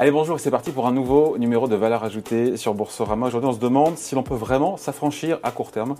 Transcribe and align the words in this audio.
Allez, 0.00 0.12
bonjour, 0.12 0.40
c'est 0.40 0.50
parti 0.50 0.70
pour 0.70 0.86
un 0.86 0.92
nouveau 0.92 1.36
numéro 1.36 1.68
de 1.68 1.76
valeur 1.76 2.02
ajoutée 2.04 2.56
sur 2.56 2.72
Boursorama. 2.72 3.26
Aujourd'hui, 3.26 3.50
on 3.50 3.52
se 3.52 3.58
demande 3.58 3.98
si 3.98 4.14
l'on 4.14 4.22
peut 4.22 4.34
vraiment 4.34 4.78
s'affranchir 4.78 5.38
à 5.42 5.50
court 5.50 5.72
terme 5.72 5.94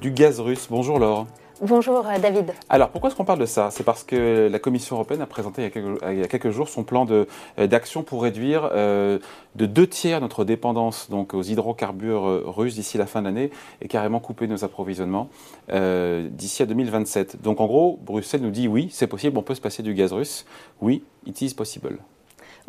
du 0.00 0.12
gaz 0.12 0.38
russe. 0.38 0.68
Bonjour 0.70 1.00
Laure. 1.00 1.26
Bonjour 1.60 2.06
euh, 2.06 2.16
David. 2.20 2.52
Alors 2.68 2.90
pourquoi 2.90 3.10
est-ce 3.10 3.16
qu'on 3.16 3.24
parle 3.24 3.40
de 3.40 3.46
ça? 3.46 3.72
C'est 3.72 3.82
parce 3.82 4.04
que 4.04 4.48
la 4.48 4.60
Commission 4.60 4.94
européenne 4.94 5.20
a 5.20 5.26
présenté 5.26 5.62
il 5.62 6.18
y 6.20 6.22
a 6.22 6.28
quelques, 6.28 6.50
jours 6.50 6.68
son 6.68 6.84
plan 6.84 7.04
euh, 7.10 7.26
d'action 7.66 8.04
pour 8.04 8.22
réduire 8.22 8.70
euh, 8.72 9.18
de 9.56 9.66
deux 9.66 9.88
tiers 9.88 10.20
notre 10.20 10.44
dépendance 10.44 11.10
donc, 11.10 11.34
aux 11.34 11.42
hydrocarbures 11.42 12.54
russes 12.54 12.76
d'ici 12.76 12.98
la 12.98 13.06
fin 13.06 13.20
de 13.20 13.26
l'année 13.26 13.50
et 13.82 13.88
carrément 13.88 14.20
couper 14.20 14.46
nos 14.46 14.62
approvisionnements 14.62 15.28
d'ici 15.68 16.62
à 16.62 16.66
2027. 16.66 17.42
Donc 17.42 17.60
en 17.60 17.66
gros, 17.66 17.98
Bruxelles 18.00 18.42
nous 18.42 18.52
dit 18.52 18.68
oui, 18.68 18.90
c'est 18.92 19.08
possible, 19.08 19.36
on 19.38 19.42
peut 19.42 19.56
se 19.56 19.60
passer 19.60 19.82
du 19.82 19.94
gaz 19.94 20.12
russe. 20.12 20.46
Oui, 20.80 21.02
it 21.26 21.42
is 21.42 21.52
possible. 21.52 21.98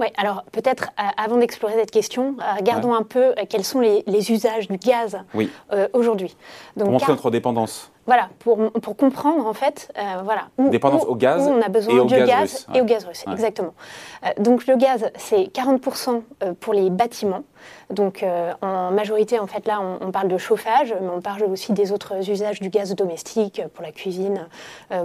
Oui, 0.01 0.07
alors 0.17 0.43
peut-être 0.51 0.89
euh, 0.99 1.03
avant 1.15 1.37
d'explorer 1.37 1.75
cette 1.75 1.91
question, 1.91 2.35
euh, 2.39 2.55
regardons 2.57 2.95
un 2.95 3.03
peu 3.03 3.19
euh, 3.19 3.45
quels 3.47 3.63
sont 3.63 3.79
les, 3.79 4.31
usages 4.31 4.67
du 4.67 4.77
gaz 4.77 5.19
aujourd'hui. 5.93 6.35
Pour 6.77 6.89
montrer 6.89 7.11
notre 7.11 7.29
dépendance. 7.29 7.91
Voilà, 8.07 8.29
pour, 8.39 8.71
pour, 8.81 8.97
comprendre 8.97 9.45
en 9.45 9.53
fait, 9.53 9.93
voilà, 10.23 10.47
où, 10.57 10.69
dépendance 10.69 11.05
au 11.05 11.15
gaz 11.15 11.47
on 11.47 11.61
a 11.61 11.69
besoin 11.69 11.95
et 11.95 11.99
au 11.99 12.05
gaz, 12.05 12.27
gaz 12.27 12.67
et 12.73 12.81
au 12.81 12.85
gaz 12.85 13.05
russe, 13.05 13.23
exactement. 13.31 13.73
donc 14.39 14.65
le 14.67 14.75
gaz, 14.75 15.11
c'est 15.15 15.43
40% 15.43 16.21
pour 16.59 16.73
les 16.73 16.89
bâtiments. 16.89 17.43
Donc 17.91 18.25
en 18.61 18.91
majorité, 18.91 19.37
en 19.37 19.47
fait, 19.47 19.67
là, 19.67 19.79
on, 20.01 20.11
parle 20.11 20.29
de 20.29 20.37
chauffage, 20.37 20.95
mais 20.99 21.09
on 21.09 21.21
parle 21.21 21.43
aussi 21.43 21.73
des 21.73 21.91
autres 21.91 22.29
usages 22.29 22.59
du 22.59 22.69
gaz 22.69 22.95
domestique 22.95 23.61
pour 23.73 23.83
la 23.83 23.91
cuisine 23.91 24.47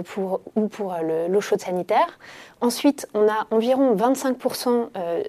pour, 0.05 0.41
ou 0.55 0.67
pour 0.67 0.95
l'eau 1.29 1.41
chaude 1.41 1.61
sanitaire. 1.61 2.17
Ensuite, 2.59 3.07
on 3.13 3.27
a 3.27 3.45
environ 3.51 3.95
25% 3.95 4.89
euh, 4.97 5.23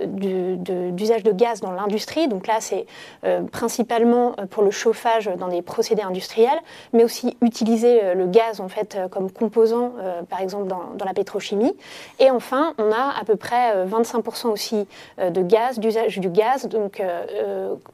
d'usage 0.92 1.22
de, 1.22 1.32
gaz 1.32 1.60
dans 1.60 1.72
l'industrie. 1.72 2.26
Donc 2.26 2.46
là, 2.46 2.56
c'est 2.60 2.86
euh, 3.24 3.42
principalement 3.42 4.32
euh, 4.38 4.46
pour 4.46 4.62
le 4.62 4.70
chauffage 4.70 5.30
dans 5.38 5.48
des 5.48 5.60
procédés 5.60 6.02
industriels, 6.02 6.58
mais 6.94 7.04
aussi 7.04 7.36
utiliser 7.58 8.14
le 8.14 8.26
gaz 8.26 8.60
en 8.60 8.68
fait 8.68 8.98
comme 9.10 9.30
composant, 9.30 9.92
par 10.28 10.40
exemple 10.40 10.68
dans, 10.68 11.04
la 11.04 11.12
pétrochimie. 11.12 11.74
Et 12.20 12.30
enfin, 12.30 12.74
on 12.78 12.92
a 12.92 13.18
à 13.18 13.24
peu 13.24 13.36
près 13.36 13.84
25% 13.86 14.48
aussi 14.48 14.86
de 15.18 15.42
gaz, 15.42 15.78
d'usage 15.78 16.18
du 16.18 16.28
gaz, 16.28 16.68
donc 16.68 17.02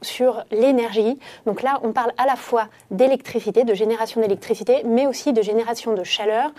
sur 0.01 0.43
l'énergie. 0.51 1.17
Donc 1.45 1.61
là, 1.63 1.79
on 1.83 1.93
parle 1.93 2.11
à 2.17 2.25
la 2.25 2.35
fois 2.35 2.65
d'électricité, 2.91 3.63
de 3.63 3.73
génération 3.73 4.21
d'électricité, 4.21 4.83
mais 4.85 5.07
aussi 5.07 5.33
de 5.33 5.41
génération 5.41 5.93
de 5.93 6.03
chaleur 6.03 6.51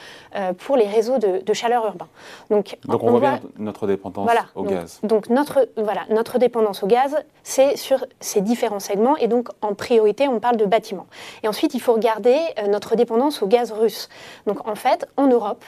pour 0.59 0.77
les 0.77 0.87
réseaux 0.87 1.19
de, 1.19 1.45
de 1.45 1.53
chaleur 1.53 1.85
urbains. 1.87 2.09
Donc 2.51 2.77
donc, 2.85 3.03
on, 3.03 3.19
voit 3.19 3.41
notre 3.59 3.87
dépendance 3.87 4.31
au 4.55 4.63
gaz. 4.65 5.01
Donc 5.03 5.29
notre, 5.29 5.69
voilà, 5.77 6.03
notre 6.11 6.39
dépendance 6.39 6.83
au 6.83 6.87
gaz, 6.87 7.17
c'est 7.43 7.77
sur 7.77 8.05
ces 8.21 8.41
différents 8.41 8.81
segments 8.81 9.17
et 9.17 9.29
donc 9.29 9.49
en 9.61 9.75
priorité, 9.75 10.29
on 10.29 10.41
parle 10.41 10.57
de 10.57 10.65
bâtiments. 10.65 11.07
Et 11.43 11.49
ensuite, 11.49 11.75
il 11.75 11.81
faut 11.81 11.93
regarder 11.93 12.37
euh, 12.59 12.69
dépendance 12.97 13.43
au 13.43 13.47
gaz 13.47 13.71
russe. 13.73 14.09
Donc 14.47 14.67
en 14.67 14.75
fait, 14.75 15.07
en 15.17 15.29
Europe, 15.29 15.65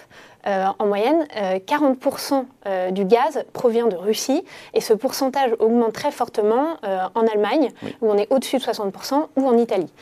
euh, 0.47 0.67
en 0.79 0.87
moyenne, 0.87 1.27
40% 1.35 2.35
euh, 2.35 2.43
euh, 2.67 2.91
du 2.91 3.05
gaz 3.05 3.45
provient 3.53 3.87
de 3.89 3.97
Russie 3.97 4.45
et 4.73 4.81
ce 4.81 4.93
pourcentage 4.93 5.51
augmente 5.59 5.93
très 5.93 6.11
fortement 6.13 6.77
en 7.15 7.27
Allemagne, 7.27 7.71
où 8.01 8.11
on 8.11 8.17
est 8.17 8.31
au-dessus 8.33 8.59
de 8.59 8.63
60%, 8.63 9.27
ou 9.37 9.47
en 9.47 9.57
Italie. 9.57 9.93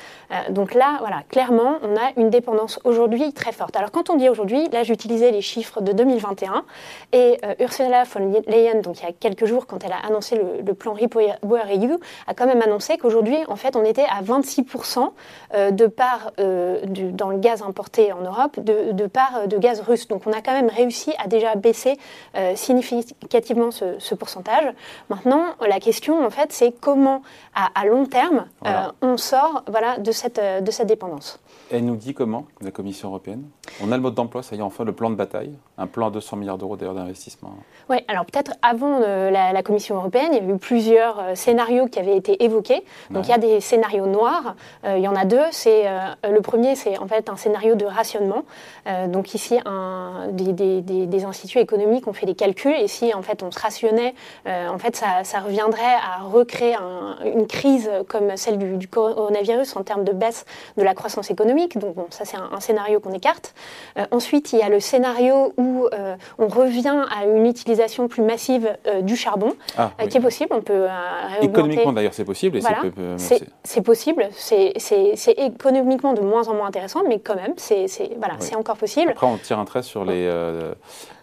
donc 0.50 0.74
là, 0.74 0.96
voilà, 1.00 1.22
clairement, 1.28 1.76
on 1.82 1.96
a 1.96 2.12
une 2.16 2.30
dépendance 2.30 2.78
aujourd'hui 2.84 3.32
très 3.32 3.52
forte. 3.52 3.76
Alors 3.76 3.90
quand 3.90 4.10
on 4.10 4.16
dit 4.16 4.28
aujourd'hui, 4.28 4.68
là 4.70 4.82
j'utilisais 4.82 5.30
les 5.30 5.40
chiffres 5.40 5.80
de 5.80 5.92
2021 5.92 6.64
et 7.12 7.38
Ursula 7.60 8.04
von 8.04 8.42
Leyen, 8.46 8.80
donc 8.80 9.00
il 9.00 9.04
y 9.04 9.08
a 9.08 9.12
quelques 9.12 9.46
jours, 9.46 9.66
quand 9.66 9.84
elle 9.84 9.92
a 9.92 10.06
annoncé 10.06 10.40
le, 10.64 10.74
plan 10.74 10.92
REPowerEU, 10.92 11.98
a 12.26 12.34
quand 12.34 12.46
même 12.46 12.62
annoncé 12.62 12.98
qu'aujourd'hui, 12.98 13.38
en 13.48 13.56
fait, 13.56 13.76
on 13.76 13.84
était 13.84 14.04
à 14.04 14.22
26% 14.22 15.10
de 15.72 15.86
part 15.86 16.32
dans 16.36 17.30
le 17.30 17.38
gaz 17.38 17.62
importé 17.62 18.12
en 18.12 18.20
Europe, 18.20 18.58
de, 18.60 18.92
de 18.92 19.06
part 19.06 19.46
de 19.46 19.56
gaz 19.58 19.80
russe. 19.80 20.08
Donc 20.08 20.25
on 20.26 20.32
a 20.32 20.42
quand 20.42 20.52
même 20.52 20.68
réussi 20.68 21.14
à 21.18 21.28
déjà 21.28 21.54
baisser 21.54 21.96
euh, 22.36 22.54
significativement 22.56 23.70
ce, 23.70 24.14
pourcentage. 24.14 24.64
Maintenant, 25.08 25.44
la 25.66 25.78
question, 25.78 26.24
en 26.24 26.30
fait, 26.30 26.52
c'est 26.52 26.72
comment, 26.80 27.22
à, 27.54 27.84
long 27.86 28.06
terme, 28.06 28.46
euh, 28.66 28.70
on 29.02 29.16
sort 29.16 29.62
voilà, 29.68 29.98
de, 29.98 30.10
cette, 30.10 30.38
euh, 30.38 30.60
de 30.60 30.70
cette 30.70 30.88
dépendance. 30.88 31.38
Elle 31.70 31.84
nous 31.84 31.96
dit 31.96 32.14
comment, 32.14 32.46
la 32.60 32.70
Commission 32.70 33.08
européenne? 33.08 33.44
On 33.82 33.92
a 33.92 33.96
le 33.96 34.02
mode 34.02 34.14
d'emploi, 34.14 34.42
ça 34.42 34.56
y 34.56 34.58
est, 34.58 34.62
enfin, 34.62 34.84
le 34.84 34.92
plan 34.92 35.10
de 35.10 35.16
bataille, 35.16 35.52
un 35.76 35.86
plan 35.86 36.08
à 36.08 36.10
200 36.10 36.36
milliards 36.36 36.58
d'euros 36.58 36.76
d'ailleurs 36.76 36.94
d'investissement. 36.94 37.54
Oui, 37.90 37.98
alors 38.08 38.24
peut-être 38.24 38.52
avant 38.62 39.00
la, 39.00 39.62
Commission 39.62 39.96
européenne, 39.96 40.28
il 40.32 40.44
y 40.44 40.50
a 40.50 40.54
eu 40.54 40.58
plusieurs 40.58 41.36
scénarios 41.36 41.86
qui 41.88 41.98
avaient 41.98 42.16
été 42.16 42.44
évoqués. 42.44 42.84
Donc 43.10 43.26
il 43.26 43.30
y 43.30 43.34
a 43.34 43.38
des 43.38 43.60
scénarios 43.60 44.06
noirs, 44.06 44.54
il 44.84 45.00
y 45.00 45.08
en 45.08 45.16
a 45.16 45.24
deux. 45.24 45.42
C'est 45.50 45.86
le 46.22 46.40
premier, 46.40 46.76
c'est 46.76 46.98
en 46.98 47.08
fait 47.08 47.28
un 47.28 47.36
scénario 47.36 47.74
de 47.74 47.84
rationnement. 47.84 48.44
donc 49.08 49.34
ici, 49.34 49.58
un, 49.64 50.15
des, 50.32 51.24
instituts 51.24 51.58
économiques 51.58 52.06
ont 52.06 52.12
fait 52.12 52.26
des 52.26 52.34
calculs 52.34 52.74
et 52.78 52.88
si 52.88 53.12
en 53.14 53.22
fait 53.22 53.42
on 53.42 53.50
se 53.50 53.58
rationnait, 53.58 54.14
euh, 54.46 54.68
en 54.68 54.78
fait 54.78 54.96
ça, 54.96 55.40
reviendrait 55.40 55.82
à 55.82 56.22
recréer 56.24 56.76
une 57.24 57.46
crise 57.46 57.90
comme 58.08 58.36
celle 58.36 58.78
du, 58.78 58.88
coronavirus 58.88 59.76
en 59.76 59.82
termes 59.82 60.04
de 60.04 60.12
baisse 60.12 60.44
de 60.76 60.82
la 60.82 60.94
croissance 60.94 61.30
économique. 61.30 61.78
Donc 61.78 61.94
bon, 61.94 62.06
ça 62.10 62.24
c'est 62.24 62.36
un, 62.36 62.60
scénario 62.60 63.00
qu'on 63.00 63.12
écarte. 63.12 63.54
Euh, 63.98 64.06
ensuite, 64.10 64.52
il 64.52 64.58
y 64.58 64.62
a 64.62 64.68
le 64.68 64.80
scénario 64.80 65.52
où 65.56 65.86
euh, 65.92 66.16
on 66.38 66.48
revient 66.48 67.04
à 67.14 67.26
une 67.26 67.46
utilisation 67.46 68.08
plus 68.08 68.22
massive 68.22 68.76
du 69.02 69.16
charbon, 69.16 69.52
ah, 69.76 69.90
qui 70.08 70.16
est 70.18 70.20
possible. 70.20 70.50
On 70.52 70.62
peut 70.62 70.86
économiquement 71.42 71.92
d'ailleurs 71.92 72.14
c'est 72.14 72.24
possible. 72.24 72.60
c'est 73.64 73.82
possible. 73.82 74.28
C'est 74.32 75.34
économiquement 75.36 76.12
de 76.12 76.20
moins 76.20 76.48
en 76.48 76.54
moins 76.54 76.68
intéressant, 76.68 77.02
mais 77.06 77.18
quand 77.18 77.36
même 77.36 77.54
c'est 77.56 77.86
voilà, 78.18 78.34
c'est 78.38 78.56
encore 78.56 78.76
possible. 78.76 79.10
Après 79.10 79.26
on 79.26 79.36
tire 79.36 79.58
un 79.58 79.64
trait 79.64 79.82
sur 79.82 80.04
les, 80.06 80.26
euh, 80.26 80.72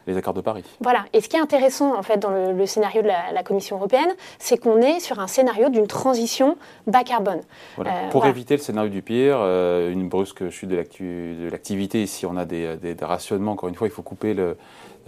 les 0.08 0.18
accords 0.18 0.34
de 0.34 0.42
Paris. 0.42 0.64
Voilà. 0.82 1.06
Et 1.14 1.22
ce 1.22 1.30
qui 1.30 1.36
est 1.36 1.40
intéressant 1.40 1.98
en 1.98 2.04
fait 2.04 2.18
dans 2.18 2.52
le, 2.52 2.66
scénario 2.66 3.02
de 3.02 3.08
la, 3.08 3.44
Commission 3.44 3.78
européenne, 3.78 4.14
c'est 4.40 4.58
qu'on 4.58 4.82
est 4.82 5.00
sur 5.00 5.20
un 5.20 5.28
scénario 5.28 5.70
d'une 5.70 5.88
transition 5.88 6.58
bas 6.88 7.04
carbone. 7.04 7.42
Euh, 7.80 7.84
Pour 8.12 8.26
éviter 8.26 8.56
le 8.56 8.62
scénario 8.62 8.90
du 8.90 9.02
pire, 9.02 9.38
euh, 9.40 9.92
une 9.92 10.10
brusque 10.10 10.50
chute 10.50 10.70
de 10.70 11.50
l'activité, 11.50 12.06
si 12.06 12.26
on 12.26 12.38
a 12.38 12.46
des, 12.46 12.76
des, 12.78 12.96
rationnements, 13.02 13.54
encore 13.54 13.70
une 13.70 13.76
fois, 13.76 13.88
il 13.88 13.92
faut 13.92 14.02
couper 14.02 14.36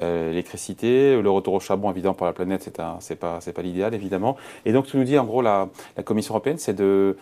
l'électricité, 0.01 1.21
le 1.21 1.29
retour 1.29 1.53
au 1.53 1.59
charbon, 1.59 1.91
évidemment, 1.91 2.13
pour 2.15 2.25
la 2.25 2.33
planète, 2.33 2.63
c'est 2.63 2.77
n'est 2.77 3.15
pas, 3.15 3.39
pas 3.39 3.61
l'idéal, 3.61 3.93
évidemment. 3.93 4.35
Et 4.65 4.73
donc, 4.73 4.87
ce 4.87 4.93
que 4.93 4.97
nous 4.97 5.03
dit, 5.03 5.17
en 5.17 5.25
gros, 5.25 5.41
la, 5.41 5.69
la 5.95 6.03
Commission 6.03 6.33
européenne, 6.33 6.57
c'est 6.57 6.73
de 6.73 7.17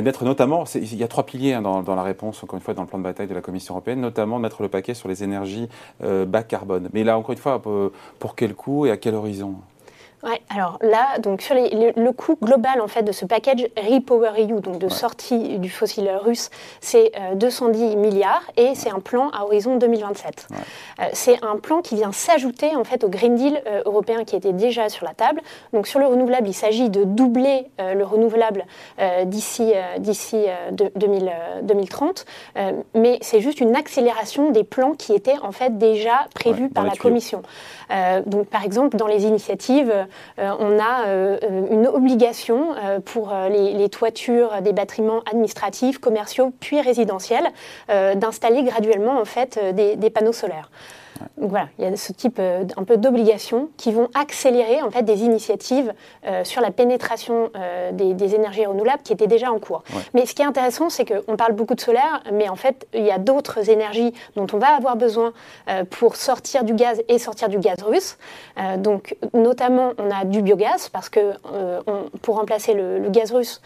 mettre 0.00 0.24
notamment, 0.24 0.64
il 0.74 0.96
y 0.96 1.02
a 1.02 1.08
trois 1.08 1.26
piliers 1.26 1.52
hein, 1.52 1.62
dans, 1.62 1.94
la 1.94 2.02
réponse, 2.02 2.42
encore 2.42 2.56
une 2.56 2.62
fois, 2.62 2.72
dans 2.72 2.82
le 2.82 2.88
plan 2.88 2.98
de 2.98 3.04
bataille 3.04 3.26
de 3.26 3.34
la 3.34 3.42
Commission 3.42 3.74
européenne, 3.74 4.00
notamment 4.00 4.38
mettre 4.38 4.62
le 4.62 4.68
paquet 4.68 4.94
sur 4.94 5.08
les 5.08 5.22
énergies 5.22 5.68
euh, 6.02 6.24
bas 6.24 6.42
carbone. 6.42 6.88
Mais 6.94 7.04
là, 7.04 7.18
encore 7.18 7.32
une 7.32 7.38
fois, 7.38 7.60
pour 7.60 8.34
quel 8.34 8.54
coût 8.54 8.86
et 8.86 8.90
à 8.90 8.96
quel 8.96 9.14
horizon? 9.14 9.56
Ouais, 10.22 10.40
alors 10.50 10.78
là, 10.82 11.18
donc 11.18 11.42
sur 11.42 11.56
le, 11.56 12.10
coût 12.12 12.36
global 12.40 12.80
en 12.80 12.86
fait 12.86 13.02
de 13.02 13.10
ce 13.10 13.24
package 13.24 13.66
Repower 13.76 14.30
EU, 14.38 14.60
donc 14.60 14.78
de 14.78 14.88
sortie 14.88 15.58
du 15.58 15.68
fossile 15.68 16.08
russe, 16.22 16.50
c'est 16.80 17.10
210 17.34 17.82
euh, 17.82 17.96
milliards 17.96 18.44
et 18.56 18.76
c'est 18.76 18.90
un 18.90 19.00
plan 19.00 19.30
à 19.30 19.42
horizon 19.42 19.76
2027. 19.78 20.46
Euh, 21.00 21.04
c'est 21.12 21.42
un 21.42 21.56
plan 21.56 21.82
qui 21.82 21.96
vient 21.96 22.12
s'ajouter 22.12 22.76
en 22.76 22.84
fait 22.84 23.02
au 23.02 23.08
Green 23.08 23.34
Deal 23.34 23.60
euh, 23.66 23.82
européen 23.84 24.22
qui 24.24 24.36
était 24.36 24.52
déjà 24.52 24.88
sur 24.88 25.04
la 25.04 25.12
table. 25.12 25.40
Donc 25.72 25.88
sur 25.88 25.98
le 25.98 26.06
renouvelable, 26.06 26.46
il 26.48 26.54
s'agit 26.54 26.88
de 26.88 27.02
doubler 27.02 27.66
le 27.78 28.04
renouvelable 28.04 28.64
d'ici 29.24 29.72
d'ici 29.98 30.44
2030, 30.70 32.24
mais 32.94 33.18
c'est 33.22 33.40
juste 33.40 33.60
une 33.60 33.74
accélération 33.74 34.50
des 34.50 34.64
plans 34.64 34.92
qui 34.92 35.12
étaient 35.14 35.38
en 35.42 35.52
fait 35.52 35.78
déjà 35.78 36.26
prévus 36.34 36.68
par 36.68 36.84
la 36.84 36.92
Commission. 36.92 37.42
donc 38.26 38.46
par 38.46 38.64
exemple 38.64 38.96
dans 38.96 39.06
les 39.06 39.24
initiatives 39.24 39.92
on 40.38 40.78
a 40.78 41.06
euh, 41.06 41.38
une 41.70 41.86
obligation 41.86 42.74
euh, 42.76 43.00
pour 43.00 43.34
les, 43.50 43.88
toitures 43.88 44.62
des 44.62 44.72
bâtiments 44.72 45.20
administratifs, 45.30 45.98
commerciaux, 45.98 46.52
puis 46.60 46.80
résidentiels, 46.80 47.48
d'installer 47.88 48.62
graduellement 48.62 49.20
en 49.20 49.24
fait 49.24 49.58
des 49.74 50.10
panneaux 50.10 50.32
solaires. 50.32 50.70
Donc 51.36 51.50
voilà, 51.50 51.68
il 51.78 51.84
y 51.84 51.88
a 51.88 51.96
ce 51.96 52.12
type 52.12 52.36
euh, 52.38 52.64
un 52.76 52.84
peu 52.84 52.96
d'obligations 52.96 53.68
qui 53.76 53.92
vont 53.92 54.08
accélérer 54.14 54.82
en 54.82 54.90
fait 54.90 55.02
des 55.02 55.22
initiatives 55.22 55.92
euh, 56.26 56.44
sur 56.44 56.60
la 56.60 56.70
pénétration 56.70 57.50
euh, 57.56 57.92
des, 57.92 58.34
énergies 58.34 58.64
renouvelables 58.64 59.02
qui 59.02 59.12
étaient 59.12 59.26
déjà 59.26 59.52
en 59.52 59.58
cours. 59.58 59.82
Mais 60.14 60.26
ce 60.26 60.34
qui 60.34 60.42
est 60.42 60.46
intéressant, 60.46 60.88
c'est 60.88 61.04
qu'on 61.04 61.36
parle 61.36 61.52
beaucoup 61.52 61.74
de 61.74 61.80
solaire, 61.80 62.22
mais 62.32 62.48
en 62.48 62.56
fait, 62.56 62.86
il 62.94 63.04
y 63.04 63.10
a 63.10 63.18
d'autres 63.18 63.68
énergies 63.68 64.14
dont 64.36 64.46
on 64.52 64.58
va 64.58 64.68
avoir 64.68 64.96
besoin 64.96 65.32
pour 65.90 66.16
sortir 66.16 66.64
du 66.64 66.74
gaz 66.74 67.02
et 67.08 67.18
sortir 67.18 67.48
du 67.48 67.58
gaz 67.58 67.82
russe. 67.82 68.16
donc 68.78 69.16
notamment, 69.34 69.92
on 69.98 70.10
a 70.10 70.24
du 70.24 70.40
biogaz 70.40 70.88
parce 70.88 71.08
que 71.08 71.32
pour 72.22 72.36
remplacer 72.36 72.74
le, 72.74 73.10
gaz 73.10 73.32
russe, 73.32 73.60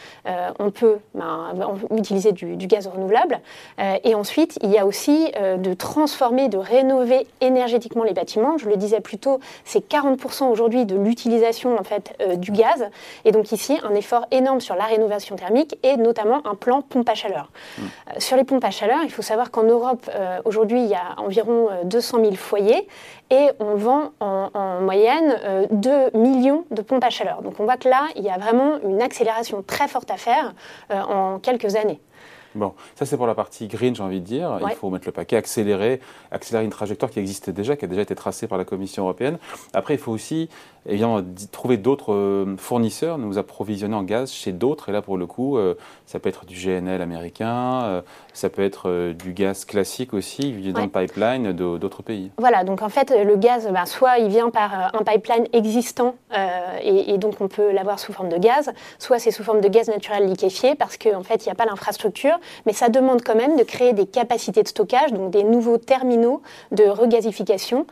on 0.59 0.71
peut 0.71 0.99
ben, 1.15 1.53
utiliser 1.97 2.33
du, 2.33 2.57
du, 2.57 2.67
gaz 2.67 2.87
renouvelable. 2.87 3.41
et 3.79 4.15
ensuite, 4.15 4.59
il 4.63 4.71
y 4.71 4.79
a 4.79 4.87
aussi 4.87 5.31
de 5.37 5.75
transformer, 5.75 6.49
de 6.49 6.59
rénover 6.59 7.27
énergétiquement 7.41 8.05
les 8.05 8.12
bâtiments. 8.12 8.59
Je 8.59 8.69
le 8.69 8.77
disais 8.77 9.00
plus 9.00 9.19
tôt, 9.19 9.41
c'est 9.65 9.87
40% 9.88 10.50
aujourd'hui 10.50 10.87
de 10.87 10.97
l'utilisation 10.97 11.79
en 11.79 11.85
fait 11.85 12.17
du 12.37 12.53
gaz. 12.53 12.87
Et 13.25 13.33
donc 13.33 13.53
ici, 13.53 13.79
un 13.83 13.94
effort 13.94 14.27
énorme 14.31 14.61
sur 14.61 14.75
la 14.75 14.85
rénovation 14.85 15.37
thermique 15.37 15.79
et 15.83 15.97
notamment 15.97 16.47
un 16.47 16.55
plan 16.55 16.83
pompe 16.83 17.09
à 17.09 17.15
chaleur. 17.15 17.50
Mmh. 17.79 17.83
sur 18.19 18.37
les 18.37 18.44
pompes 18.44 18.65
à 18.65 18.71
chaleur, 18.71 18.99
il 19.05 19.11
faut 19.11 19.23
savoir 19.23 19.50
qu'en 19.50 19.65
Europe, 19.65 20.11
aujourd'hui, 20.44 20.83
il 20.83 20.88
y 20.88 20.94
a 20.94 21.15
environ 21.19 21.69
200 21.85 22.19
000 22.21 22.35
foyers 22.35 22.87
et 23.31 23.49
on 23.59 23.75
vend 23.75 24.12
en, 24.21 24.81
moyenne 24.81 25.69
2 25.71 25.91
euh, 25.91 26.11
millions 26.15 26.65
de 26.71 26.83
pompes 26.83 27.05
à 27.05 27.11
chaleur. 27.11 27.43
Donc 27.43 27.59
on 27.59 27.65
voit 27.65 27.77
que 27.77 27.88
là, 27.88 28.06
il 28.17 28.23
y 28.23 28.31
a 28.31 28.38
vraiment 28.38 28.79
une 28.85 29.03
accélération 29.03 29.62
très 29.67 29.88
forte 29.88 30.11
à 30.11 30.17
faire 30.17 30.55
euh, 30.91 31.00
en 31.00 31.38
quelques 31.38 31.77
années. 31.77 32.00
Bon, 32.56 32.73
ça 32.94 33.06
c'est 33.06 33.17
pour 33.17 33.26
la 33.26 33.35
partie 33.35 33.69
green, 33.69 33.94
j'ai 33.94 34.03
envie 34.03 34.20
de 34.20 34.26
dire. 34.26 34.58
Il 34.69 34.75
faut 34.75 34.91
mettre 34.91 35.06
le 35.06 35.12
paquet, 35.12 35.37
accélérer, 35.37 36.00
accélérer 36.31 36.64
une 36.64 36.70
trajectoire 36.70 37.11
qui 37.11 37.19
existe 37.19 37.50
déjà, 37.50 37.76
qui 37.76 37.85
a 37.85 37.88
déjà 37.88 38.03
été 38.03 38.14
tracée 38.14 38.47
par 38.47 38.58
la 38.58 38.64
Commission 38.64 39.03
européenne. 39.05 39.38
Après, 39.75 39.94
il 39.94 40.00
faut 40.00 40.12
aussi 40.12 40.49
évidemment 40.88 41.20
trouver 41.53 41.76
d'autres 41.76 42.12
euh, 42.12 42.56
fournisseurs, 42.58 43.19
nous 43.19 43.38
approvisionner 43.38 43.94
en 43.94 44.03
gaz 44.03 44.31
chez 44.32 44.53
d'autres. 44.53 44.88
Et 44.88 44.93
là, 44.93 45.03
pour 45.03 45.17
le 45.17 45.26
coup, 45.26 45.58
euh, 45.58 45.75
ça 46.06 46.19
peut 46.19 46.29
être 46.29 46.44
du 46.44 46.55
GNL 46.55 47.03
américain, 47.03 47.82
euh, 47.85 48.03
ça 48.32 48.49
peut 48.49 48.62
être 48.62 49.12
du 49.12 49.32
gaz 49.32 49.64
classique 49.64 50.14
aussi, 50.14 50.52
dans 50.73 50.82
le 50.82 50.88
pipeline 50.88 51.52
d'autres 51.52 52.02
pays. 52.02 52.31
Voilà, 52.38 52.64
donc 52.64 52.82
en 52.82 52.88
fait, 52.88 53.12
le 53.25 53.37
gaz, 53.37 53.69
ben, 53.70 53.87
soit 53.87 54.19
il 54.19 54.29
vient 54.29 54.50
par 54.50 54.94
un 54.94 55.02
pipeline 55.05 55.47
existant 55.52 56.17
et, 56.82 57.17
donc 57.19 57.41
on 57.41 57.49
peut 57.49 57.73
l'avoir 57.73 57.99
sous 57.99 58.12
forme 58.12 58.29
de 58.29 58.37
gaz, 58.37 58.73
soit 58.99 59.19
c'est 59.19 59.31
sous 59.31 59.43
forme 59.43 59.61
de 59.61 59.69
gaz 59.69 59.88
naturel 59.88 60.26
liquéfié 60.26 60.75
parce 60.75 60.97
qu'en 60.97 61.23
fait, 61.23 61.44
il 61.44 61.49
n'y 61.49 61.52
a 61.52 61.55
pas 61.55 61.64
l'infrastructure, 61.64 62.38
mais 62.65 62.73
ça 62.73 62.89
demande 62.89 63.23
quand 63.23 63.37
même 63.37 63.57
de 63.57 63.63
créer 63.63 63.93
des 63.93 64.07
capacités 64.07 64.63
de 64.63 64.69
stockage, 64.69 65.13
donc 65.13 65.31
des 65.31 65.45
nouveaux 65.45 65.79
terminaux 65.79 66.43
de 66.73 66.85
regasification, 66.85 67.87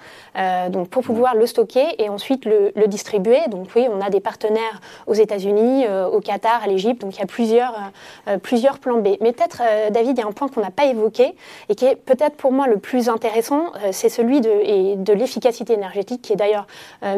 donc 0.71 0.89
pour 0.89 1.03
pouvoir 1.03 1.35
le 1.35 1.47
stocker 1.47 1.87
et 1.99 2.09
ensuite 2.09 2.45
le 2.45 2.87
distribuer. 2.87 3.41
Donc 3.49 3.69
oui, 3.77 3.87
on 3.91 4.01
a 4.01 4.11
des 4.11 4.21
partenaires 4.21 4.81
aux 5.06 5.15
États-Unis, 5.15 5.87
euh, 5.87 6.06
au 6.06 6.21
Qatar, 6.21 6.62
à 6.62 6.67
l'Égypte. 6.67 7.03
Donc 7.03 7.17
il 7.17 7.21
y 7.21 7.23
a 7.23 7.27
plusieurs, 7.27 7.75
euh, 7.75 8.33
euh, 8.33 8.39
plusieurs 8.39 8.79
plans 8.79 8.99
B. 8.99 9.17
Mais 9.21 9.33
peut-être, 9.33 9.62
David, 9.91 10.19
il 10.19 10.21
y 10.21 10.25
a 10.25 10.27
un 10.27 10.33
point 10.33 10.49
qu'on 10.49 10.61
n'a 10.61 10.71
pas 10.71 10.87
évoqué 10.87 11.35
et 11.69 11.75
qui 11.75 11.87
est 11.87 11.97
peut-être 11.97 12.37
pour 12.37 12.53
moi 12.53 12.67
le 12.67 12.79
plus 12.79 13.09
intéressant, 13.09 13.73
c'est 13.93 14.09
celui 14.09 14.41
de, 14.41 14.97
de 14.97 15.12
l'efficacité 15.12 15.75
énergétique, 15.75 16.23
qui 16.23 16.33
est 16.33 16.37
d'ailleurs 16.37 16.67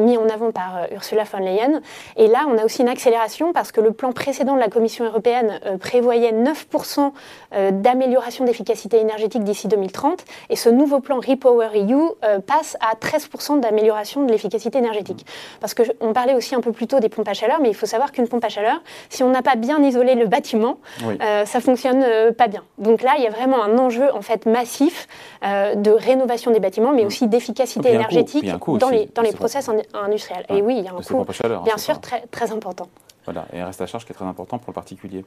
mis 0.01 0.17
en 0.17 0.29
avant 0.29 0.51
par 0.51 0.87
Ursula 0.93 1.25
von 1.25 1.39
Leyen. 1.39 1.81
Et 2.17 2.27
là, 2.29 2.47
on 2.49 2.59
a 2.59 2.65
aussi 2.65 2.83
une 2.83 2.89
accélération 2.89 3.53
parce 3.53 3.73
que 3.73 3.81
le 3.81 3.93
plan 3.93 4.13
précédent 4.13 4.55
de 4.55 4.61
la 4.61 4.69
Commission 4.69 5.05
européenne 5.05 5.61
prévoyait 5.81 6.33
9% 6.33 7.13
d'amélioration 7.53 8.45
d'efficacité 8.45 8.99
énergétique 9.01 9.45
d'ici 9.45 9.69
2030. 9.69 10.25
Et 10.51 10.57
ce 10.57 10.69
nouveau 10.69 11.01
plan 11.01 11.17
Repower 11.17 11.69
EU 11.75 12.41
passe 12.47 12.77
à 12.81 12.95
13% 12.95 13.61
d'amélioration 13.61 14.25
de 14.25 14.33
l'efficacité 14.33 14.79
énergétique. 14.79 15.27
Parce 15.61 15.75
qu'on 15.75 16.13
parlait 16.13 16.35
aussi 16.35 16.55
un 16.55 16.61
peu 16.61 16.73
plus 16.73 16.87
tôt 16.87 17.01
des 17.01 17.09
pompes 17.09 17.29
à 17.29 17.35
chaleur, 17.35 17.59
mais 17.61 17.69
il 17.69 17.75
faut 17.75 17.87
savoir 17.87 18.13
qu'une 18.13 18.29
pompe 18.29 18.45
à 18.45 18.49
chaleur, 18.49 18.83
si 19.09 19.23
on 19.23 19.31
n'a 19.31 19.43
pas 19.43 19.57
bien 19.57 19.83
isolé 19.83 20.15
le 20.15 20.27
bâtiment, 20.27 20.79
euh, 21.05 21.45
ça 21.45 21.61
fonctionne 21.61 22.03
euh, 22.03 22.33
pas 22.33 22.49
bien. 22.49 22.63
Donc 22.79 23.03
là, 23.03 23.15
il 23.19 23.25
y 23.25 23.27
a 23.27 23.31
vraiment 23.31 23.63
un 23.63 23.79
enjeu 23.79 24.13
en 24.13 24.23
fait 24.23 24.47
massif 24.47 25.07
euh, 25.45 25.75
de 25.75 25.91
rénovation 25.91 26.51
des 26.51 26.61
bâtiments, 26.61 26.93
mais 26.93 27.05
mm. 27.05 27.07
aussi 27.07 27.29
d'efficacité 27.29 27.93
énergétique 27.93 28.47
dans 28.79 28.91
les, 28.91 29.09
dans 29.15 29.23
les 29.23 29.33
process 29.33 29.69
industriels. 29.95 30.47
Et 30.49 30.63
oui, 30.63 30.77
il 30.79 30.85
y 30.85 30.89
a 30.89 30.93
un 30.93 31.01
coût, 31.01 31.27
hein, 31.45 31.63
bien 31.65 31.79
sûr, 31.79 32.01
très, 32.01 32.23
très 32.31 32.53
important. 32.53 32.89
Voilà, 33.27 33.47
et 33.53 33.61
un 33.61 33.67
reste 33.67 33.81
à 33.81 33.87
charge 33.87 34.07
qui 34.07 34.13
est 34.13 34.15
très 34.15 34.25
important 34.25 34.59
pour 34.59 34.71
le 34.71 34.75
particulier. 34.75 35.25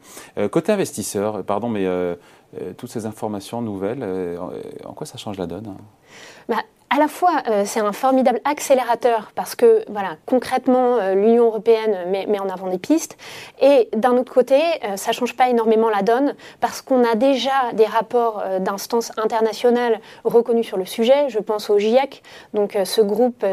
côté 0.52 0.72
investisseur, 0.72 1.44
pardon, 1.44 1.70
mais 1.70 1.86
toutes 2.78 2.90
ces 2.90 3.06
informations 3.06 3.62
nouvelles, 3.62 4.04
en 4.86 4.94
quoi 4.94 5.06
ça 5.06 5.18
change 5.18 5.38
la 5.38 5.46
donne 5.48 5.76
bah, 6.48 6.64
à 6.92 6.98
la 6.98 7.08
fois, 7.08 7.44
euh, 7.48 7.64
c'est 7.66 7.80
un 7.80 7.92
formidable 7.92 8.42
accélérateur 8.46 9.32
parce 9.36 9.56
que, 9.56 9.84
voilà, 9.90 10.18
concrètement, 10.26 10.98
euh, 10.98 11.14
l'Union 11.14 11.46
européenne 11.46 11.96
met, 12.10 12.40
en 12.40 12.50
avant 12.50 12.68
des 12.68 12.80
pistes. 12.80 13.16
Et 13.62 13.90
d'un 13.96 14.18
autre 14.18 14.34
côté, 14.34 14.60
euh, 14.84 14.96
ça 14.96 15.12
change 15.12 15.36
pas 15.36 15.50
énormément 15.50 15.90
la 15.90 16.02
donne 16.02 16.34
parce 16.62 16.82
qu'on 16.82 17.04
a 17.04 17.14
déjà 17.14 17.74
des 17.74 17.86
rapports 17.86 18.44
d'instances 18.60 19.12
internationales 19.18 20.00
reconnus 20.24 20.66
sur 20.66 20.78
le 20.78 20.86
sujet. 20.86 21.30
Je 21.30 21.40
pense 21.40 21.70
au 21.70 21.78
GIEC, 21.78 22.24
donc 22.54 22.78
ce 22.84 23.02
groupe 23.02 23.46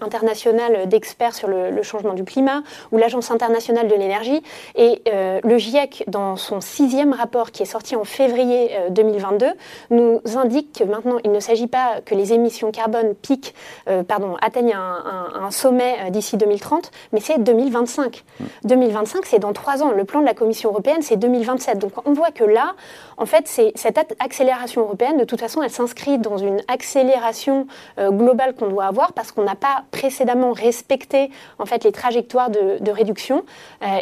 international 0.00 0.88
d'experts 0.88 1.34
sur 1.34 1.48
le, 1.48 1.70
le, 1.70 1.82
changement 1.82 2.14
du 2.14 2.24
climat, 2.24 2.62
ou 2.92 2.98
l'Agence 2.98 3.30
internationale 3.30 3.88
de 3.88 3.94
l'énergie. 3.94 4.42
Et 4.74 5.02
le 5.06 5.58
GIEC, 5.58 6.04
dans 6.06 6.36
son 6.36 6.60
sixième 6.60 7.12
rapport 7.12 7.50
qui 7.50 7.62
est 7.62 7.66
sorti 7.66 7.96
en 7.96 8.04
février 8.04 8.70
2022, 8.90 9.46
nous 9.90 10.20
indique 10.36 10.78
que 10.78 10.84
maintenant, 10.84 11.18
il 11.24 11.32
ne 11.32 11.40
s'agit 11.40 11.66
pas 11.66 12.00
que 12.04 12.14
les 12.14 12.32
émissions 12.32 12.51
carbone 12.72 13.14
pique, 13.14 13.54
euh, 13.88 14.02
pardon, 14.02 14.36
atteigne 14.40 14.74
un, 14.74 15.50
sommet 15.50 15.96
euh, 16.06 16.10
d'ici 16.10 16.36
2030, 16.36 16.90
mais 17.12 17.20
c'est 17.20 17.38
2025. 17.38 18.24
2025, 18.64 19.26
c'est 19.26 19.38
dans 19.38 19.52
trois 19.52 19.82
ans. 19.82 19.90
Le 19.90 20.04
plan 20.04 20.20
de 20.20 20.26
la 20.26 20.34
Commission 20.34 20.70
européenne, 20.70 21.02
c'est 21.02 21.16
2027. 21.16 21.78
Donc 21.78 21.92
on 22.06 22.12
voit 22.12 22.30
que 22.30 22.44
là, 22.44 22.74
en 23.16 23.26
fait, 23.26 23.46
c'est 23.46 23.72
cette 23.74 23.98
accélération 24.18 24.82
européenne, 24.82 25.18
de 25.18 25.24
toute 25.24 25.40
façon, 25.40 25.62
elle 25.62 25.70
s'inscrit 25.70 26.18
dans 26.18 26.38
une 26.38 26.60
accélération 26.68 27.66
euh, 27.98 28.10
globale 28.10 28.54
qu'on 28.54 28.68
doit 28.68 28.84
avoir 28.84 29.12
parce 29.12 29.32
qu'on 29.32 29.44
n'a 29.44 29.54
pas 29.54 29.84
précédemment 29.90 30.52
respecté 30.52 31.30
en 31.58 31.66
fait 31.66 31.84
les 31.84 31.92
trajectoires 31.92 32.50
de, 32.50 32.90
réduction, 32.92 33.44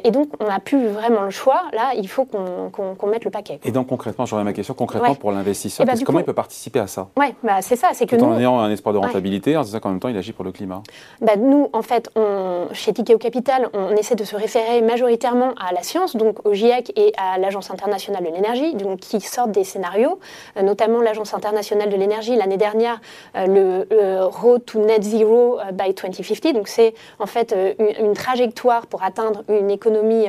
et 0.02 0.10
donc 0.10 0.30
on 0.40 0.46
n'a 0.46 0.58
plus 0.58 0.88
vraiment 0.88 1.22
le 1.22 1.30
choix. 1.30 1.62
Là, 1.72 1.92
il 1.96 2.08
faut 2.08 2.24
qu'on 2.24 3.06
mette 3.06 3.24
le 3.24 3.30
paquet. 3.30 3.60
Et 3.64 3.70
donc 3.70 3.86
concrètement, 3.86 4.26
j'aurais 4.26 4.42
ma 4.42 4.52
question 4.52 4.74
concrètement 4.74 5.14
pour 5.14 5.32
l'investisseur, 5.32 5.86
bah, 5.86 5.92
comment 6.04 6.18
il 6.18 6.24
peut 6.24 6.32
participer 6.32 6.80
à 6.80 6.86
ça? 6.86 7.08
Oui, 7.16 7.26
bah, 7.42 7.62
c'est 7.62 7.76
ça, 7.76 7.88
c'est 7.92 8.06
que 8.06 8.16
nous, 8.16 8.39
un 8.46 8.70
espoir 8.70 8.92
de 8.94 8.98
rentabilité, 8.98 9.56
en 9.56 9.62
disant 9.62 9.80
qu'en 9.80 9.90
même 9.90 10.00
temps, 10.00 10.08
il 10.08 10.16
agit 10.16 10.32
pour 10.32 10.44
le 10.44 10.52
climat. 10.52 10.82
Bah, 11.20 11.36
Nous, 11.36 11.68
en 11.72 11.82
fait, 11.82 12.10
on, 12.16 12.66
chez 12.72 12.92
Tikeo 12.92 13.18
Capital, 13.18 13.68
on 13.72 13.90
essaie 13.96 14.14
de 14.14 14.24
se 14.24 14.36
référer 14.36 14.82
majoritairement 14.82 15.54
à 15.60 15.72
la 15.72 15.82
science, 15.82 16.16
donc 16.16 16.46
au 16.46 16.54
GIEC 16.54 16.92
et 16.96 17.12
à 17.16 17.38
l'Agence 17.38 17.70
internationale 17.70 18.24
de 18.24 18.30
l'énergie, 18.30 18.74
donc 18.74 19.00
qui 19.00 19.20
sortent 19.20 19.52
des 19.52 19.64
scénarios, 19.64 20.18
euh, 20.56 20.62
notamment 20.62 21.00
l'Agence 21.00 21.34
internationale 21.34 21.90
de 21.90 21.96
l'énergie, 21.96 22.36
l'année 22.36 22.56
dernière, 22.56 23.00
euh, 23.36 23.86
le, 23.90 24.24
Road 24.24 24.64
to 24.64 24.78
Net 24.80 25.02
Zero 25.02 25.58
euh, 25.58 25.72
by 25.72 25.94
2050, 25.94 26.54
donc 26.54 26.68
c'est 26.68 26.94
en 27.18 27.26
fait 27.26 27.54
une, 27.78 28.14
trajectoire 28.14 28.86
pour 28.86 29.02
atteindre 29.02 29.44
une 29.48 29.70
économie 29.70 30.26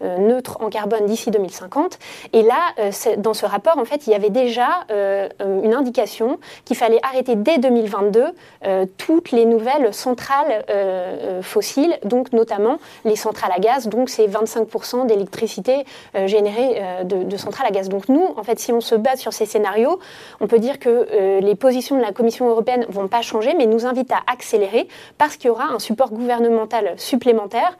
neutre 0.00 0.58
en 0.60 0.68
carbone 0.68 1.06
d'ici 1.06 1.30
2050. 1.30 1.98
Et 2.32 2.42
là, 2.42 2.90
dans 3.18 3.34
ce 3.34 3.44
rapport, 3.44 3.76
en 3.78 3.84
fait, 3.84 4.06
il 4.06 4.10
y 4.10 4.14
avait 4.14 4.30
déjà 4.30 4.84
une 4.90 5.74
indication 5.74 6.38
qu'il 6.64 6.76
fallait 6.76 7.00
arrêter 7.02 7.34
dès 7.34 7.53
2022 7.58 8.34
euh, 8.66 8.86
toutes 8.96 9.30
les 9.30 9.44
nouvelles 9.44 9.92
centrales 9.92 10.64
euh, 10.70 11.38
euh, 11.38 11.42
fossiles, 11.42 11.98
donc 12.04 12.32
notamment 12.32 12.78
les 13.04 13.16
centrales 13.16 13.52
à 13.54 13.58
gaz, 13.58 13.88
donc 13.88 14.08
c'est 14.08 14.26
25% 14.26 15.06
d'électricité 15.06 15.84
générée 16.26 16.80
de, 17.04 17.36
centrales 17.36 17.66
à 17.66 17.70
gaz. 17.70 17.88
Donc 17.88 18.08
nous, 18.08 18.26
en 18.36 18.42
fait, 18.42 18.58
si 18.58 18.72
on 18.72 18.80
se 18.80 18.94
base 18.94 19.20
sur 19.20 19.32
ces 19.32 19.46
scénarios, 19.46 19.98
on 20.40 20.46
peut 20.46 20.58
dire 20.58 20.78
que 20.78 21.40
les 21.40 21.54
positions 21.54 21.96
de 21.96 22.02
la 22.02 22.12
Commission 22.12 22.48
européenne 22.48 22.86
vont 22.88 23.08
pas 23.08 23.22
changer, 23.22 23.54
mais 23.56 23.66
nous 23.66 23.86
invitent 23.86 24.12
à 24.12 24.20
accélérer 24.30 24.88
parce 25.18 25.36
qu'il 25.36 25.48
y 25.48 25.50
aura 25.50 25.66
un 25.66 25.78
support 25.78 26.10
gouvernemental 26.10 26.94
supplémentaire 26.96 27.76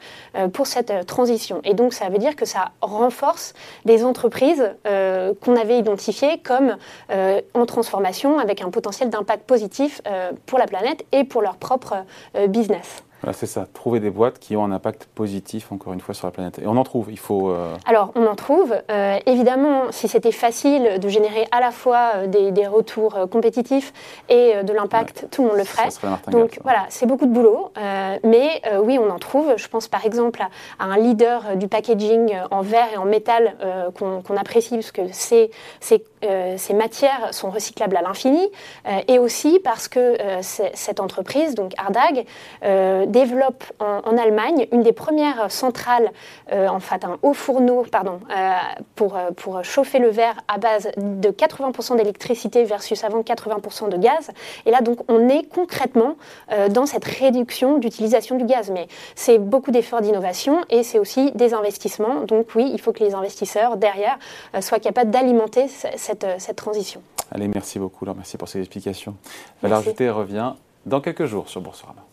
pour 0.53 0.67
cette 0.67 1.05
transition. 1.05 1.61
Et 1.63 1.73
donc 1.73 1.93
ça 1.93 2.09
veut 2.09 2.17
dire 2.17 2.35
que 2.35 2.45
ça 2.45 2.71
renforce 2.81 3.53
des 3.85 4.03
entreprises 4.03 4.71
qu'on 4.83 5.55
avait 5.55 5.79
identifiées 5.79 6.39
comme 6.43 6.77
en 7.09 7.65
transformation 7.65 8.39
avec 8.39 8.61
un 8.61 8.69
potentiel 8.69 9.09
d'impact 9.09 9.45
positif 9.45 9.64
euh, 10.07 10.31
pour 10.45 10.59
la 10.59 10.67
planète 10.67 11.05
et 11.11 11.23
pour 11.23 11.41
leur 11.41 11.57
propre 11.57 12.05
euh, 12.35 12.47
c'est 13.33 13.45
ça, 13.45 13.67
trouver 13.73 13.99
des 13.99 14.09
boîtes 14.09 14.39
qui 14.39 14.55
ont 14.55 14.63
un 14.63 14.71
impact 14.71 15.05
positif, 15.15 15.71
encore 15.71 15.93
une 15.93 16.01
fois, 16.01 16.13
sur 16.13 16.27
la 16.27 16.31
planète. 16.31 16.59
Et 16.59 16.67
on 16.67 16.77
en 16.77 16.83
trouve, 16.83 17.07
il 17.11 17.19
faut... 17.19 17.49
Euh, 17.49 17.75
Alors, 17.85 18.11
on 18.15 18.25
en 18.25 18.35
trouve. 18.35 18.75
Euh, 18.91 19.17
évidemment, 19.25 19.91
si 19.91 20.07
c'était 20.07 20.31
facile 20.31 20.99
de 20.99 21.09
générer 21.09 21.47
à 21.51 21.59
la 21.59 21.71
fois 21.71 22.11
euh, 22.15 22.27
des, 22.27 22.65
retours 22.67 23.29
compétitifs 23.29 23.93
et 24.27 24.63
de 24.63 24.73
l'impact, 24.73 25.27
tout 25.29 25.43
le 25.43 25.49
monde 25.49 25.57
le 25.57 25.63
ferait. 25.63 25.89
Donc, 26.29 26.59
voilà, 26.63 26.85
c'est 26.89 27.05
beaucoup 27.05 27.27
de 27.27 27.31
boulot. 27.31 27.71
mais 28.23 28.61
oui, 28.81 28.97
on 28.97 29.09
en 29.11 29.19
trouve. 29.19 29.53
Je 29.55 29.67
pense 29.67 29.87
par 29.87 30.03
exemple 30.03 30.41
à, 30.41 30.83
un 30.83 30.97
leader 30.97 31.55
du 31.55 31.67
packaging 31.67 32.35
en 32.49 32.61
verre 32.61 32.87
et 32.93 32.97
en 32.97 33.05
métal 33.05 33.55
qu'on 33.97 34.37
apprécie, 34.37 34.75
parce 34.75 34.91
que 34.91 35.01
ces, 35.11 35.51
ces, 35.79 36.73
matières 36.73 37.29
sont 37.31 37.51
recyclables 37.51 37.95
à 37.95 38.01
l'infini. 38.01 38.49
et 39.07 39.19
aussi 39.19 39.59
parce 39.63 39.87
que 39.87 40.17
cette 40.41 40.99
entreprise, 40.99 41.53
donc 41.53 41.73
Ardag, 41.77 42.25
développe 43.15 43.63
en, 43.79 44.17
Allemagne 44.17 44.67
une 44.71 44.83
des 44.83 44.93
premières 44.93 45.51
centrales, 45.51 46.11
en 46.51 46.79
fait 46.79 47.03
un 47.05 47.17
haut 47.21 47.33
fourneau, 47.33 47.85
pardon, 47.91 48.19
pour, 48.95 49.17
pour 49.35 49.63
chauffer 49.63 49.99
le 49.99 50.09
verre 50.09 50.35
à 50.47 50.57
base 50.57 50.89
de 50.97 51.29
80% 51.29 51.97
d'électricité 51.97 52.63
versus 52.63 53.03
avant 53.03 53.21
80% 53.21 53.89
de 53.89 53.97
gaz. 53.97 54.31
Et 54.65 54.71
là, 54.71 54.81
donc, 54.81 54.99
on 55.09 55.27
est 55.29 55.43
concrètement 55.43 56.15
dans 56.69 56.85
cette 56.85 57.05
réduction 57.05 57.77
d'utilisation 57.77 58.37
du 58.37 58.45
gaz. 58.45 58.71
Mais 58.71 58.87
c'est 59.15 59.37
beaucoup 59.37 59.71
d'efforts 59.71 60.01
d'innovation 60.01 60.61
et 60.69 60.83
c'est 60.83 60.99
aussi 60.99 61.31
des 61.33 61.53
investissements. 61.53 62.21
Donc 62.21 62.47
oui, 62.55 62.69
il 62.73 62.79
faut 62.79 62.93
que 62.93 63.03
les 63.03 63.13
investisseurs 63.13 63.77
derrière 63.77 64.17
soient 64.61 64.79
capables 64.79 65.11
d'alimenter 65.11 65.67
cette, 65.67 66.27
cette 66.37 66.57
transition. 66.57 67.01
Allez, 67.31 67.47
merci 67.47 67.79
beaucoup, 67.79 68.05
Laure. 68.05 68.15
Merci 68.15 68.37
pour 68.37 68.47
ces 68.47 68.59
explications. 68.59 69.15
Valeur 69.61 69.79
ajoutée 69.79 70.09
revient 70.09 70.53
dans 70.85 71.01
quelques 71.01 71.25
jours 71.25 71.49
sur 71.49 71.61
Boursorama. 71.61 72.04